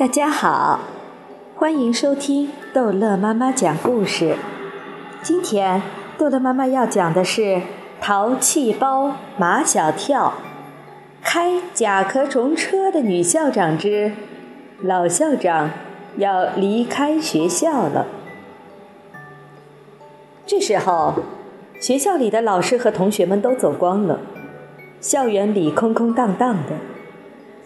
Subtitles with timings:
[0.00, 0.80] 大家好，
[1.54, 4.34] 欢迎收听逗乐妈妈讲故事。
[5.20, 5.82] 今天
[6.16, 7.42] 逗乐妈妈要讲的是
[8.00, 10.32] 《淘气包马小跳》，
[11.22, 14.12] 开甲壳虫车的女校长之
[14.80, 15.68] 老校长
[16.16, 18.06] 要离开学校了。
[20.46, 21.12] 这时候，
[21.78, 24.20] 学校里的老师和同学们都走光了，
[24.98, 26.76] 校园里空空荡荡的，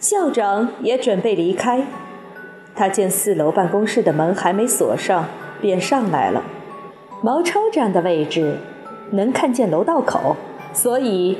[0.01, 1.87] 校长也准备离开。
[2.75, 5.25] 他见四楼办公室的门还没锁上，
[5.61, 6.43] 便上来了。
[7.21, 8.57] 毛超站的位置
[9.11, 10.35] 能看见楼道口，
[10.73, 11.37] 所以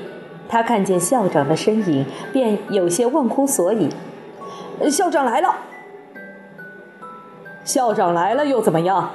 [0.47, 3.89] 他看见校长的身影，便有些忘乎所以。
[4.89, 5.55] 校长来了，
[7.63, 9.11] 校长来了又怎么样？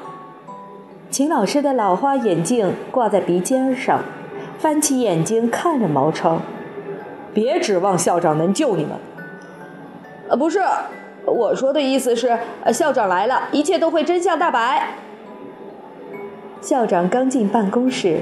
[1.10, 4.00] 秦老师的老花眼镜挂在鼻尖上，
[4.58, 6.40] 翻起眼睛看着毛超。
[7.32, 8.92] 别指望校长能救你们。
[10.28, 10.60] 呃，不是。
[11.30, 12.38] 我说的意思是，
[12.72, 14.94] 校长来了，一切都会真相大白。
[16.60, 18.20] 校长刚进办公室，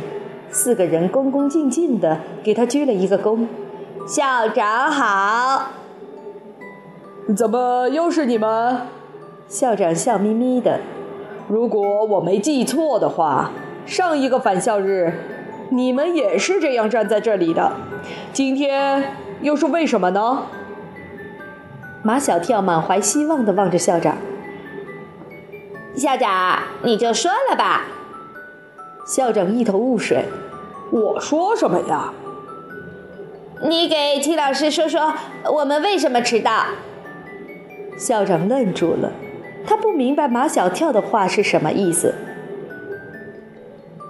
[0.51, 3.47] 四个人恭恭敬敬地给他鞠了一个躬。
[4.07, 5.71] 校长好。
[7.37, 8.83] 怎么又是你们？
[9.49, 10.81] 校长笑眯眯的。
[11.49, 13.51] 如果我没记错的话，
[13.87, 15.13] 上一个返校日，
[15.71, 17.73] 你们也是这样站在这里的。
[18.33, 20.43] 今天又是为什么呢？
[22.03, 24.17] 马小跳满怀希望地望着校长。
[25.97, 27.87] 校长，你就说了吧。
[29.07, 30.25] 校长一头雾水。
[30.91, 32.13] 我说什么呀？
[33.63, 35.13] 你给齐老师说说，
[35.53, 36.67] 我们为什么迟到？
[37.99, 39.11] 校长愣住了，
[39.67, 42.15] 他不明白马小跳的话是什么意思。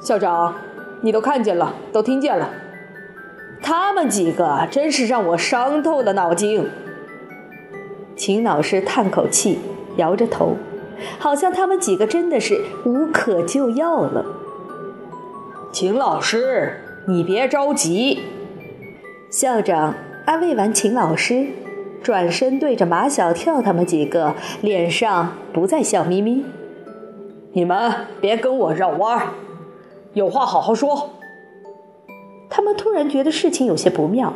[0.03, 0.55] 校长，
[1.01, 2.51] 你都看见了，都听见了。
[3.63, 6.69] 他们几个真是让我伤透了脑筋。
[8.19, 9.61] 秦老师叹口气，
[9.97, 10.57] 摇着头，
[11.21, 14.27] 好像他们几个真的是无可救药了。
[15.71, 18.19] 秦老师，你别着急。
[19.31, 19.95] 校长
[20.27, 21.47] 安慰完秦老师，
[22.03, 26.45] 转身对着马小跳他们几个，脸上不再笑眯眯。
[27.53, 29.29] 你们别跟我绕弯儿，
[30.15, 31.11] 有话好好说。
[32.51, 34.33] 他们突然觉得事情有些不妙，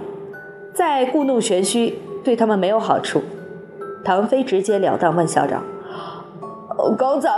[0.72, 3.20] 再故弄玄虚对他们没有好处。
[4.04, 5.62] 唐飞直截了当问校长
[6.98, 7.30] ：“刚才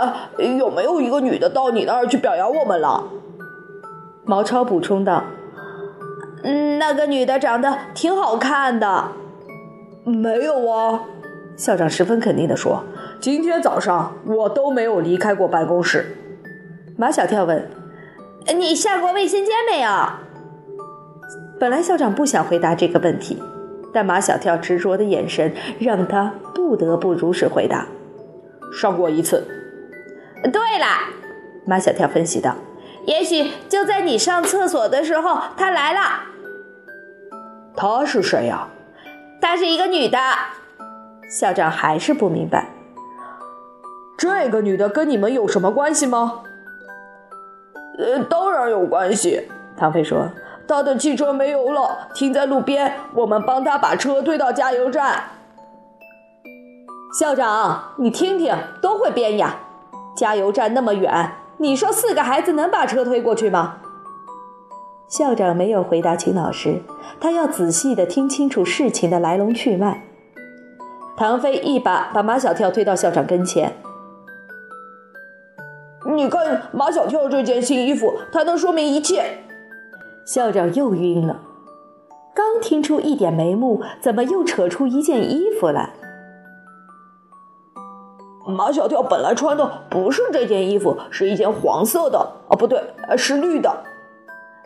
[0.57, 3.03] 有没有一个女的到你那儿去表扬我们了？”
[4.25, 5.23] 毛超补充道
[6.43, 9.05] ：“嗯，那个女的长得挺好看的。
[10.03, 11.01] ”“没有啊。”
[11.55, 12.83] 校长十分肯定地说
[13.21, 16.17] ：“今天早上我都没有离开过办公室。”
[16.97, 17.69] 马小跳问
[18.57, 19.89] ：“你下过卫生间没有？”
[21.59, 23.41] 本来校长不想回答这个问题。
[23.95, 27.87] 但马小跳执着的眼神让他不得不如实回答
[28.77, 29.47] ：“上过一次。”
[30.51, 30.85] 对了，
[31.65, 32.57] 马小跳分析道
[33.07, 35.99] ：“也许就在你上厕所的时候，他来了。
[37.73, 38.67] ”“她是谁呀
[39.39, 40.19] ？”“她是一个女的。”
[41.31, 42.67] 校长还是不明白。
[44.19, 46.43] “这个女的跟你们有什么关系吗
[47.97, 49.47] ？”“呃，当然有关系。”
[49.79, 50.29] 唐飞说。
[50.67, 52.93] 他的汽车没油了，停在路边。
[53.13, 55.23] 我们帮他把车推到加油站。
[57.19, 59.57] 校长，你听听，都会编呀。
[60.17, 63.77] 加油站那么远，你说四个孩子能把车推过去吗？
[65.07, 66.81] 校长没有回答秦老师，
[67.19, 70.03] 他要仔细的听清楚事情的来龙去脉。
[71.15, 73.73] 唐飞一把把马小跳推到校长跟前。
[76.15, 79.44] 你看马小跳这件新衣服，它能说明一切。
[80.25, 81.39] 校长又晕了，
[82.33, 85.91] 刚听出一点眉目，怎么又扯出一件衣服来？
[88.47, 92.81] 马小跳本来穿的不是这件衣服，是一件黄色的，哦，不对，
[93.15, 93.71] 是绿的。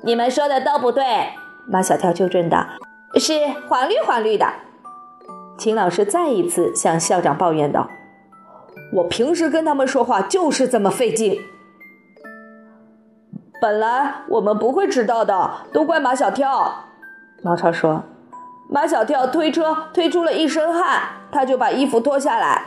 [0.02, 1.04] 你们说的都不对，
[1.68, 2.66] 马小跳纠正道
[3.20, 3.34] ：“是
[3.68, 4.46] 黄绿黄绿的。”
[5.60, 7.90] 秦老师再一次向校长抱怨道
[8.96, 11.38] ：“我平时跟他们说话就是这么费劲。”
[13.62, 16.86] 本来我们不会迟到的，都怪马小跳。
[17.42, 18.04] 毛超说
[18.72, 22.64] ：“马小跳推车推出了一身汗，他就把衣服脱下来，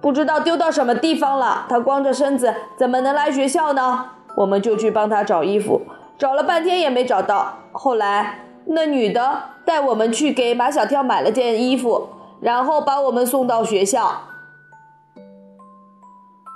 [0.00, 1.66] 不知道丢到什么地方了。
[1.68, 4.06] 他光着身子怎么能来学校呢？
[4.36, 5.82] 我们就去帮他找衣服，
[6.18, 7.58] 找了半天也没找到。
[7.70, 12.08] 后来那女的带我们去给马小跳买了件衣服，
[12.40, 14.22] 然后把我们送到学校。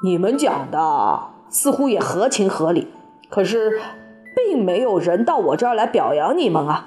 [0.03, 2.93] 你们讲的似乎也合情合理。”
[3.37, 3.79] 可是，
[4.35, 6.87] 并没有人到我这儿来表扬你们啊！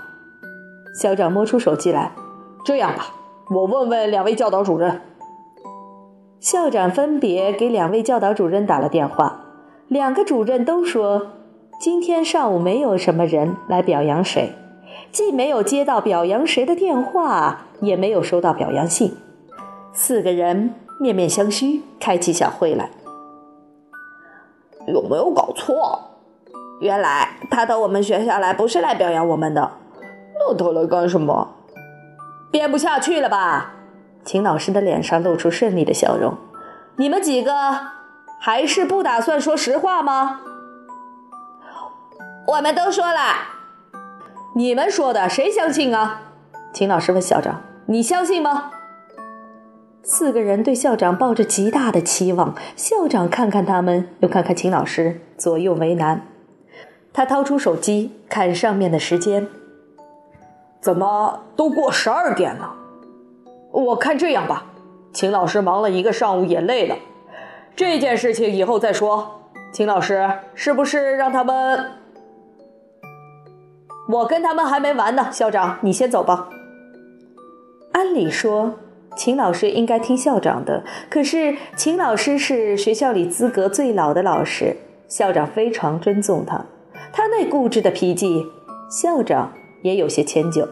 [0.99, 2.11] 校长摸出手机来，
[2.65, 3.13] 这样吧，
[3.51, 4.99] 我问问两位教导主任。
[6.39, 9.41] 校长分别给两位教导主任打了电话，
[9.87, 11.27] 两个主任都说
[11.79, 14.55] 今天上午没有什么人来表扬谁，
[15.11, 19.15] 既没有接到表扬谁的电话，也没有收到表扬信。
[19.93, 22.89] 四个人面面相觑，开起小会来。
[24.87, 26.07] 有没有搞错？
[26.79, 29.71] 原来他到我们学校来不是来表扬我们的，
[30.39, 31.55] 那他来干什么？
[32.51, 33.73] 编不下去了吧？
[34.23, 36.37] 秦老师的脸上露出胜利的笑容。
[36.95, 37.51] 你们几个
[38.39, 40.41] 还是不打算说实话吗？
[42.47, 43.19] 我们都说了。
[44.55, 46.21] 你们说的谁相信啊？
[46.73, 48.71] 秦老师问校长：“你相信吗？”
[50.01, 52.55] 四个人对校长抱着极大的期望。
[52.75, 56.25] 校长看看他们，又看看秦老师，左右为难。
[57.19, 59.45] 他掏出手机看上面的时间，
[60.79, 62.73] 怎么都过十二点了？
[63.71, 64.67] 我看这样吧，
[65.11, 66.95] 秦老师忙了一个上午也累了，
[67.75, 69.41] 这件事情以后再说。
[69.73, 71.91] 秦老师，是不是让他们？
[74.07, 75.27] 我跟他们还没完呢。
[75.29, 76.47] 校长，你先走吧。
[77.91, 78.75] 按理说。
[79.17, 84.77] 秦老师应该听校长的，可是秦老师是学校里资格最老的老师，
[85.09, 86.63] 校长非常尊重他。
[87.11, 88.47] 他那固执的脾气，
[88.89, 90.67] 校长也有些迁就。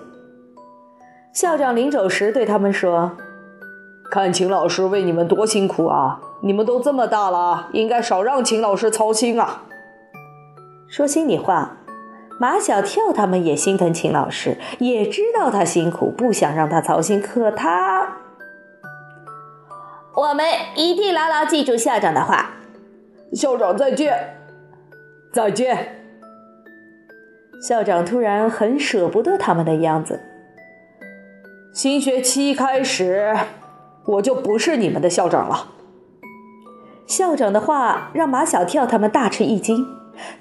[1.33, 3.17] 校长临走时对他们说
[4.09, 6.19] ：“看秦老师为你们多辛苦啊！
[6.41, 9.63] 你们都这么大了，应该少让秦老师操心啊。”
[10.89, 11.77] 说心里话，
[12.39, 18.17] 马小跳他们也心疼秦老师，也知道他辛苦，不想让他操心，可他。
[20.15, 20.45] 我们
[20.75, 22.51] 一定牢牢记住校长的话。
[23.33, 24.37] 校长再见，
[25.33, 25.96] 再见。
[27.59, 30.21] 校长突然很舍不得他们的样子。
[31.73, 33.35] 新学期开始，
[34.05, 35.69] 我就不是你们的校长了。
[37.05, 39.87] 校长的话让马小跳他们大吃一惊，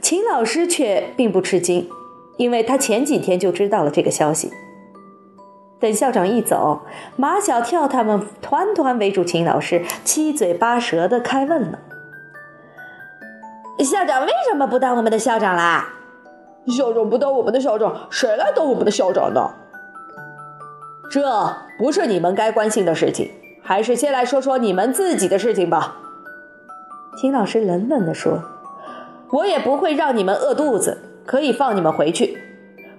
[0.00, 1.88] 秦老师却并不吃惊，
[2.38, 4.50] 因为他前几天就知道了这个消息。
[5.78, 6.82] 等校长一走，
[7.16, 11.78] 马小跳他们团团围住秦老师，七嘴八舌的开问了
[13.84, 15.92] ：“校长为什么不当我们的校长啦
[16.72, 19.50] ？”“校长不当我们的校长，谁来当我们的校长呢
[21.10, 23.30] ？”“这不是你们该关心的事情，
[23.62, 25.96] 还是先来说说你们自己的事情吧。”
[27.18, 28.42] 秦老师冷冷地说
[29.30, 32.38] ：“我也不会让你们饿肚子，可以放你们回去。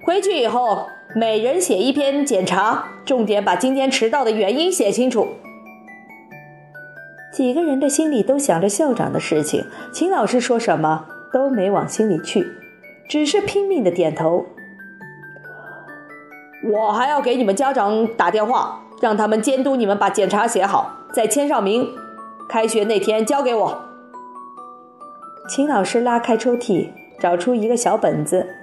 [0.05, 5.25] 回去以后。”每人写一篇检查，重点把今天迟到的原因写清楚。
[7.31, 12.45] 几个人的心里都想着校长的事情，秦老师说什么都没往心里去，
[13.07, 14.45] 只是拼命的点头。
[16.71, 21.87] 我还要给你们家长打电话，让他们监督你们把检查写好，再签上名，
[22.49, 23.81] 开学那天交给我。
[25.47, 26.89] 秦老师拉开抽屉，
[27.19, 28.55] 找出一个小本子。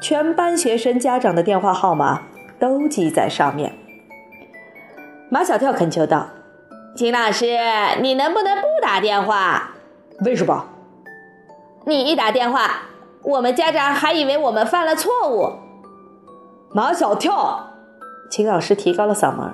[0.00, 2.22] 全班学生家长的电话号码
[2.58, 3.74] 都记在上面。
[5.28, 6.28] 马小跳恳求道
[6.96, 7.46] ：“秦老师，
[8.00, 9.72] 你能不能不打电话？
[10.24, 10.66] 为什么？
[11.84, 12.82] 你一打电话，
[13.22, 15.52] 我们家长还以为我们犯了错误。”
[16.72, 17.70] 马小跳，
[18.30, 19.52] 秦老师提高了嗓门：“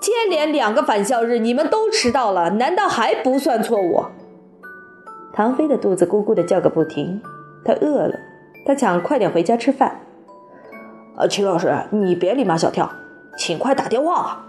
[0.00, 4.04] 接连两个返校日，你们都迟到了，难道还不算错误？”
[5.32, 7.20] 唐飞的肚子咕咕的叫个不停，
[7.64, 8.14] 他饿了。
[8.66, 10.00] 他想快点回家吃饭。
[11.16, 12.90] 呃，秦老师，你别理马小跳，
[13.38, 14.45] 请快打电话。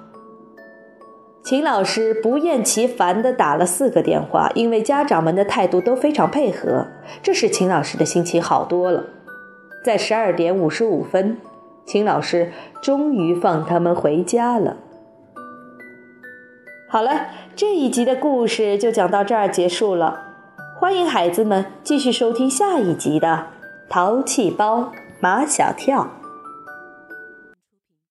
[1.48, 6.88] 秦老师不厌其烦地打了四个电话，因为家长们的态度都非常配合，
[7.24, 9.06] 这使秦老师的心情好多了。
[9.82, 11.38] 在十二点五十五分，
[11.86, 12.52] 秦老师
[12.82, 14.76] 终于放他们回家了。
[16.90, 20.20] 好了，这一集的故事就讲到这儿结束了，
[20.78, 23.46] 欢迎孩子们继续收听下一集的。
[23.88, 26.17] 淘气包马小跳。